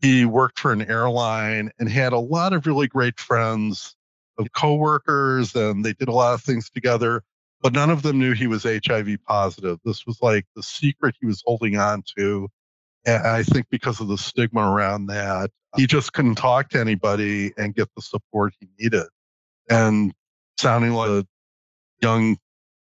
[0.03, 3.97] he worked for an airline and had a lot of really great friends
[4.37, 7.23] of coworkers and they did a lot of things together,
[7.63, 9.79] but none of them knew he was HIV positive.
[9.83, 12.51] This was like the secret he was holding on to
[13.07, 17.53] and I think because of the stigma around that, he just couldn't talk to anybody
[17.57, 19.07] and get the support he needed.
[19.71, 20.13] And
[20.59, 21.27] sounding like a
[22.03, 22.37] young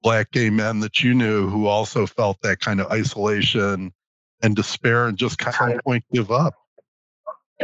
[0.01, 3.91] black gay men that you knew who also felt that kind of isolation
[4.41, 6.53] and despair and just kind of point give up.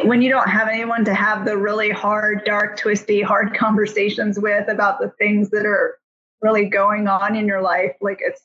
[0.04, 4.68] When you don't have anyone to have the really hard, dark, twisty, hard conversations with
[4.68, 5.98] about the things that are
[6.42, 8.42] really going on in your life, like it's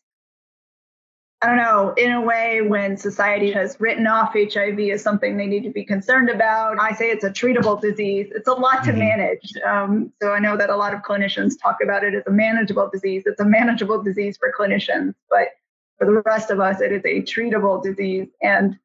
[1.42, 5.46] I don't know, in a way, when society has written off HIV as something they
[5.46, 8.30] need to be concerned about, I say it's a treatable disease.
[8.34, 8.98] It's a lot to mm-hmm.
[8.98, 9.52] manage.
[9.66, 12.90] Um, so I know that a lot of clinicians talk about it as a manageable
[12.92, 13.22] disease.
[13.24, 15.48] It's a manageable disease for clinicians, but
[15.96, 18.28] for the rest of us, it is a treatable disease.
[18.42, 18.78] And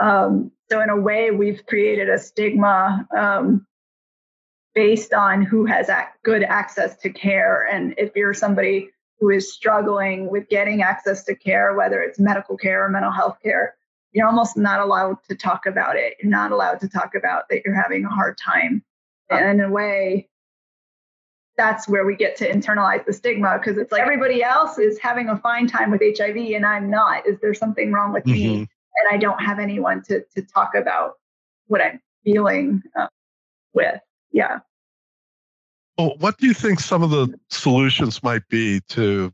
[0.00, 3.66] um, so, in a way, we've created a stigma um,
[4.76, 7.66] based on who has ac- good access to care.
[7.66, 12.56] And if you're somebody who is struggling with getting access to care, whether it's medical
[12.56, 13.74] care or mental health care,
[14.12, 16.14] you're almost not allowed to talk about it.
[16.22, 18.82] You're not allowed to talk about that you're having a hard time.
[19.30, 20.28] And in a way,
[21.56, 25.28] that's where we get to internalize the stigma because it's like everybody else is having
[25.28, 27.26] a fine time with HIV and I'm not.
[27.26, 28.32] Is there something wrong with mm-hmm.
[28.32, 28.56] me?
[28.58, 31.14] And I don't have anyone to to talk about
[31.66, 33.08] what I'm feeling uh,
[33.74, 34.00] with.
[34.32, 34.60] Yeah.
[35.98, 39.32] Well, what do you think some of the solutions might be to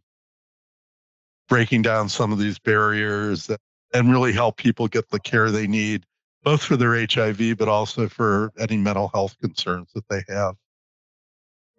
[1.48, 3.50] breaking down some of these barriers
[3.92, 6.06] and really help people get the care they need,
[6.44, 10.54] both for their HIV, but also for any mental health concerns that they have?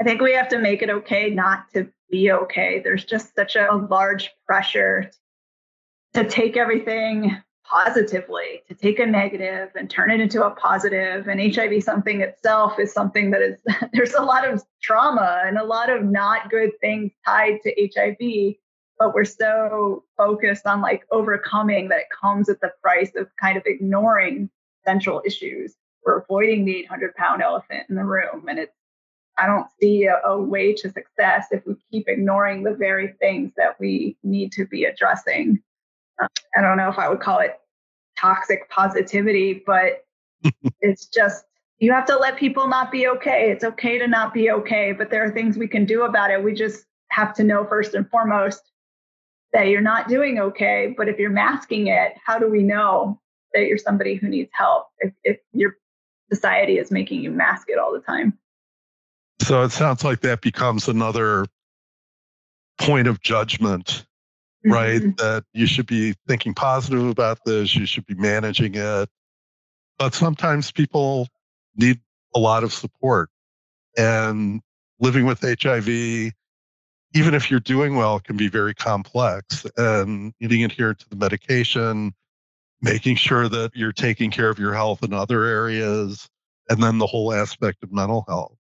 [0.02, 2.82] I think we have to make it okay not to be okay.
[2.84, 5.12] There's just such a large pressure
[6.14, 11.28] to take everything positively, to take a negative and turn it into a positive.
[11.28, 13.58] And HIV something itself is something that is,
[13.94, 18.56] there's a lot of trauma and a lot of not good things tied to HIV.
[19.00, 23.58] But we're so focused on like overcoming that it comes at the price of kind
[23.58, 24.50] of ignoring
[24.86, 25.76] central issues.
[26.06, 28.48] We're avoiding the 800 pound elephant in the room.
[28.48, 28.76] And it's,
[29.38, 33.52] I don't see a, a way to success if we keep ignoring the very things
[33.58, 35.62] that we need to be addressing.
[36.20, 37.60] I don't know if I would call it
[38.18, 40.06] toxic positivity, but
[40.82, 41.46] it's just
[41.80, 43.52] you have to let people not be okay.
[43.52, 46.44] It's okay to not be okay, but there are things we can do about it.
[46.44, 48.62] We just have to know first and foremost
[49.52, 50.94] that you're not doing okay.
[50.96, 53.20] But if you're masking it, how do we know
[53.54, 55.78] that you're somebody who needs help if, if your
[56.32, 58.38] society is making you mask it all the time?
[59.42, 61.46] So it sounds like that becomes another
[62.80, 64.06] point of judgment,
[64.66, 65.02] right?
[65.02, 65.12] Mm-hmm.
[65.18, 69.10] That you should be thinking positive about this, you should be managing it.
[69.98, 71.28] But sometimes people
[71.76, 72.00] need
[72.36, 73.30] a lot of support.
[73.98, 74.62] And
[75.00, 79.66] living with HIV, even if you're doing well, can be very complex.
[79.78, 82.14] And you need to adhere to the medication,
[82.82, 86.28] making sure that you're taking care of your health in other areas,
[86.70, 88.58] and then the whole aspect of mental health.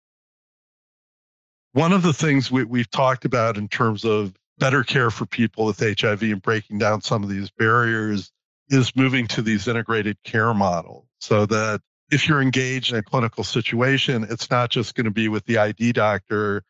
[1.72, 5.66] One of the things we, we've talked about in terms of better care for people
[5.66, 8.32] with HIV and breaking down some of these barriers
[8.70, 11.82] is moving to these integrated care models so that
[12.12, 15.58] if you're engaged in a clinical situation, it's not just going to be with the
[15.58, 16.64] ID doctor,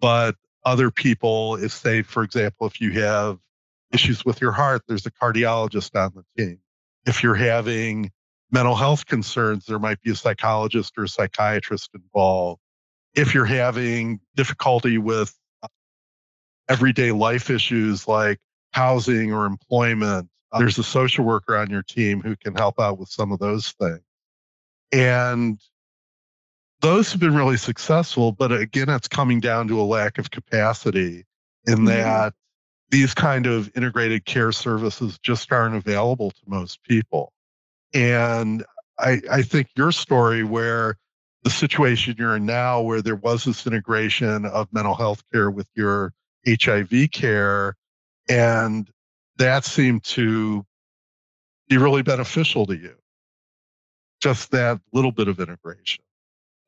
[0.00, 1.56] but other people.
[1.56, 3.38] If, say, for example, if you have
[3.92, 6.58] issues with your heart, there's a cardiologist on the team.
[7.06, 8.10] If you're having
[8.50, 12.60] mental health concerns, there might be a psychologist or a psychiatrist involved
[13.14, 15.34] if you're having difficulty with
[16.70, 18.38] everyday life issues like
[18.72, 23.08] housing or employment, there's a social worker on your team who can help out with
[23.08, 24.00] some of those things.
[24.92, 25.60] And
[26.80, 31.26] those have been really successful, but again, it's coming down to a lack of capacity
[31.66, 31.86] in mm-hmm.
[31.86, 32.34] that
[32.90, 37.32] these kind of integrated care services just aren't available to most people.
[37.92, 38.64] And
[38.98, 40.96] I, I think your story where
[41.42, 45.68] the situation you're in now, where there was this integration of mental health care with
[45.74, 46.12] your
[46.46, 47.76] HIV care,
[48.28, 48.88] and
[49.36, 50.64] that seemed to
[51.68, 52.94] be really beneficial to you.
[54.20, 56.04] Just that little bit of integration.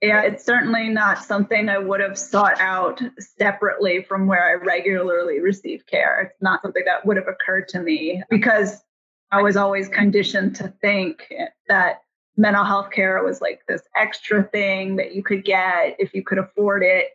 [0.01, 5.39] Yeah, it's certainly not something I would have sought out separately from where I regularly
[5.39, 6.23] receive care.
[6.23, 8.83] It's not something that would have occurred to me because
[9.31, 11.33] I was always conditioned to think
[11.68, 12.03] that
[12.37, 16.39] mental health care was like this extra thing that you could get if you could
[16.39, 17.11] afford it.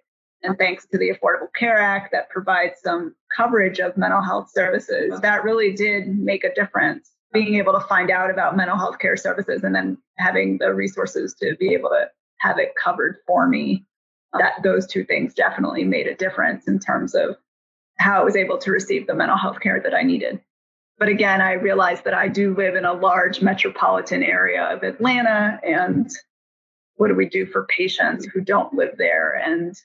[0.47, 5.19] And thanks to the Affordable Care Act that provides some coverage of mental health services,
[5.19, 7.11] that really did make a difference.
[7.33, 11.35] Being able to find out about mental health care services and then having the resources
[11.41, 13.85] to be able to have it covered for me,
[14.39, 17.35] that those two things definitely made a difference in terms of
[17.99, 20.39] how I was able to receive the mental health care that I needed.
[20.97, 25.59] But again, I realize that I do live in a large metropolitan area of Atlanta.
[25.61, 26.09] And
[26.95, 29.33] what do we do for patients who don't live there?
[29.35, 29.75] And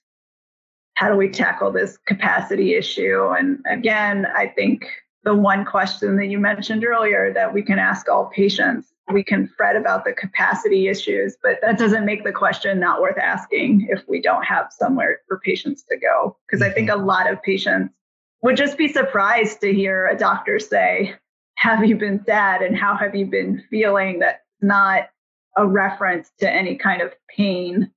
[0.94, 3.28] how do we tackle this capacity issue?
[3.36, 4.86] And again, I think
[5.24, 9.48] the one question that you mentioned earlier that we can ask all patients we can
[9.48, 14.02] fret about the capacity issues, but that doesn't make the question not worth asking if
[14.08, 16.36] we don't have somewhere for patients to go.
[16.46, 17.94] Because I think a lot of patients
[18.42, 21.14] would just be surprised to hear a doctor say,
[21.56, 24.20] Have you been sad and how have you been feeling?
[24.20, 25.08] That's not
[25.56, 27.90] a reference to any kind of pain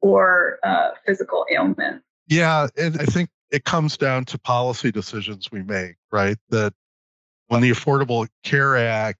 [0.00, 2.02] or uh, physical ailment.
[2.28, 6.36] Yeah, and I think it comes down to policy decisions we make, right?
[6.50, 6.74] That
[7.48, 9.18] when the Affordable Care Act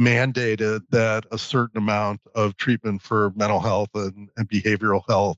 [0.00, 5.36] mandated that a certain amount of treatment for mental health and, and behavioral health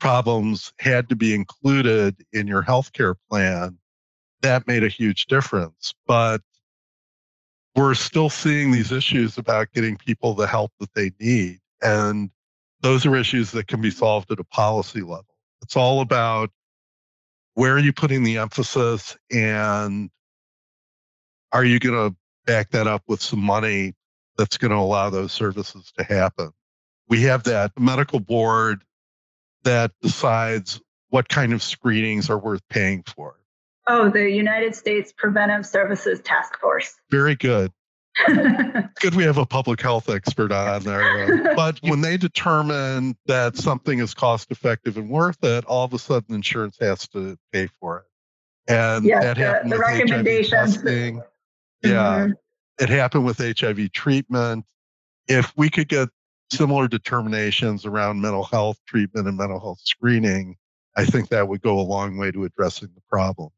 [0.00, 3.78] problems had to be included in your healthcare plan,
[4.42, 5.94] that made a huge difference.
[6.06, 6.42] But
[7.74, 11.60] we're still seeing these issues about getting people the help that they need.
[11.80, 12.30] And
[12.82, 15.33] those are issues that can be solved at a policy level.
[15.64, 16.50] It's all about
[17.54, 20.10] where are you putting the emphasis and
[21.52, 23.94] are you going to back that up with some money
[24.36, 26.50] that's going to allow those services to happen?
[27.08, 28.84] We have that medical board
[29.62, 33.40] that decides what kind of screenings are worth paying for.
[33.88, 36.94] Oh, the United States Preventive Services Task Force.
[37.10, 37.72] Very good.
[39.00, 41.54] good we have a public health expert on there.
[41.56, 45.98] but when they determine that something is cost effective and worth it, all of a
[45.98, 48.04] sudden insurance has to pay for it.
[48.72, 50.76] And yes, that happened the, the with recommendations.
[50.76, 50.84] HIV
[51.82, 51.90] Yeah.
[51.90, 52.32] Mm-hmm.
[52.80, 54.64] It happened with HIV treatment.
[55.28, 56.08] If we could get
[56.50, 60.56] similar determinations around mental health treatment and mental health screening,
[60.96, 63.50] I think that would go a long way to addressing the problem.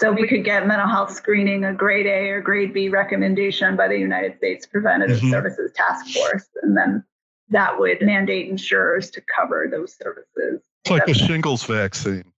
[0.00, 3.88] So we could get mental health screening a grade A or grade B recommendation by
[3.88, 5.30] the United States Preventative mm-hmm.
[5.30, 6.46] Services Task Force.
[6.62, 7.04] And then
[7.50, 10.62] that would mandate insurers to cover those services.
[10.84, 12.32] It's like a shingles vaccine.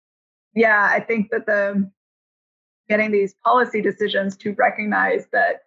[0.56, 1.90] Yeah, I think that the
[2.88, 5.64] getting these policy decisions to recognize that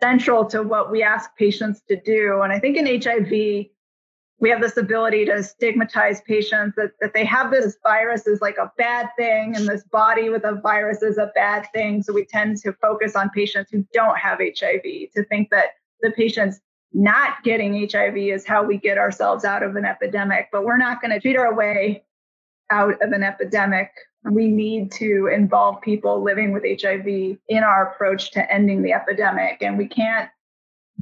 [0.00, 2.42] central to what we ask patients to do.
[2.42, 3.66] And I think in HIV,
[4.40, 8.56] we have this ability to stigmatize patients that, that they have this virus is like
[8.56, 12.02] a bad thing and this body with a virus is a bad thing.
[12.02, 15.70] So we tend to focus on patients who don't have HIV to think that
[16.02, 16.60] the patients
[16.92, 20.48] not getting HIV is how we get ourselves out of an epidemic.
[20.52, 22.04] But we're not going to treat our way
[22.70, 23.90] out of an epidemic.
[24.24, 29.62] We need to involve people living with HIV in our approach to ending the epidemic.
[29.62, 30.30] And we can't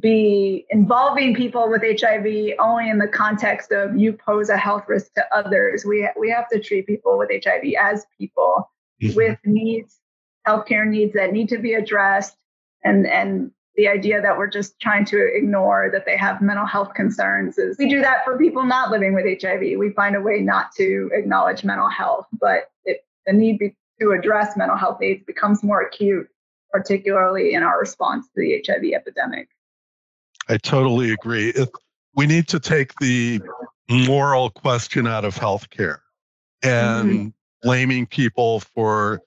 [0.00, 5.14] be involving people with HIV only in the context of you pose a health risk
[5.14, 5.84] to others.
[5.84, 8.70] We we have to treat people with HIV as people
[9.02, 9.16] mm-hmm.
[9.16, 9.98] with needs,
[10.46, 12.36] healthcare needs that need to be addressed,
[12.84, 16.94] and and the idea that we're just trying to ignore that they have mental health
[16.94, 19.60] concerns is we do that for people not living with HIV.
[19.78, 24.12] We find a way not to acknowledge mental health, but it, the need be, to
[24.12, 26.28] address mental health needs becomes more acute,
[26.70, 29.48] particularly in our response to the HIV epidemic.
[30.48, 31.50] I totally agree.
[31.50, 31.68] It,
[32.14, 33.40] we need to take the
[33.88, 35.98] moral question out of healthcare
[36.62, 37.28] and mm-hmm.
[37.62, 39.20] blaming people for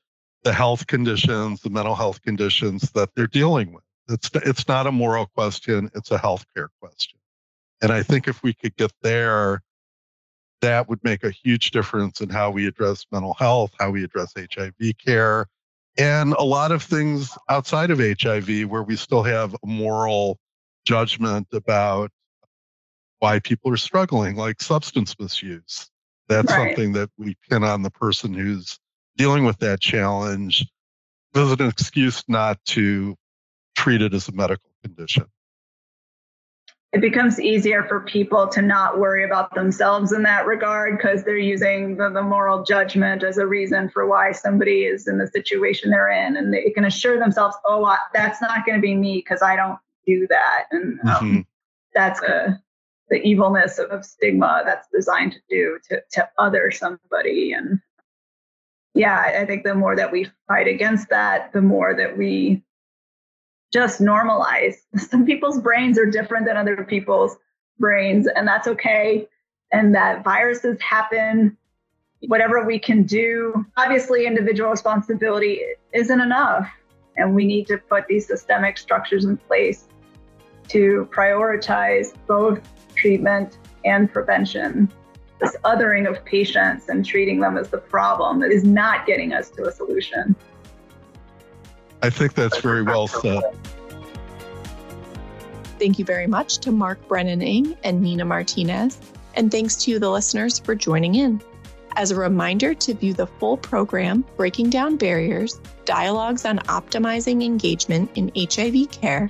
[0.43, 3.83] the health conditions, the mental health conditions that they're dealing with.
[4.09, 7.19] It's it's not a moral question; it's a healthcare question.
[7.81, 9.61] And I think if we could get there,
[10.61, 14.33] that would make a huge difference in how we address mental health, how we address
[14.35, 15.47] HIV care,
[15.97, 20.39] and a lot of things outside of HIV where we still have a moral
[20.89, 22.09] judgment about
[23.19, 25.87] why people are struggling, like substance misuse.
[26.27, 26.75] That's right.
[26.75, 28.79] something that we pin on the person who's
[29.15, 30.65] dealing with that challenge.
[31.33, 33.15] There's an excuse not to
[33.75, 35.25] treat it as a medical condition.
[36.91, 41.37] It becomes easier for people to not worry about themselves in that regard because they're
[41.37, 45.91] using the, the, moral judgment as a reason for why somebody is in the situation
[45.91, 46.35] they're in.
[46.35, 49.55] And they can assure themselves, oh, I, that's not going to be me because I
[49.55, 50.65] don't do that.
[50.71, 51.39] And um, mm-hmm.
[51.93, 52.61] that's a,
[53.09, 57.53] the evilness of, of, stigma that's designed to do to, to other somebody.
[57.53, 57.79] And
[58.93, 62.63] yeah, I think the more that we fight against that, the more that we
[63.71, 64.75] just normalize.
[64.97, 67.37] Some people's brains are different than other people's
[67.79, 69.27] brains, and that's okay.
[69.71, 71.55] And that viruses happen.
[72.27, 75.61] Whatever we can do, obviously, individual responsibility
[75.93, 76.69] isn't enough.
[77.19, 79.85] And we need to put these systemic structures in place
[80.69, 82.61] to prioritize both
[82.95, 84.91] treatment and prevention.
[85.39, 89.65] This othering of patients and treating them as the problem is not getting us to
[89.65, 90.35] a solution.
[92.01, 93.43] I think that's very well said.
[95.77, 98.99] Thank you very much to Mark Brennan and Nina Martinez.
[99.35, 101.41] And thanks to you, the listeners, for joining in.
[101.99, 108.09] As a reminder to view the full program, Breaking Down Barriers Dialogues on Optimizing Engagement
[108.15, 109.29] in HIV Care,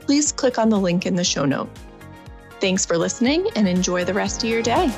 [0.00, 1.70] please click on the link in the show note.
[2.60, 4.92] Thanks for listening and enjoy the rest of your day.